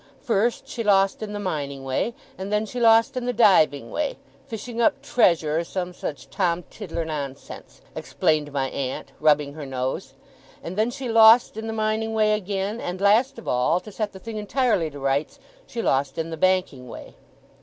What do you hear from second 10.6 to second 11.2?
'and then she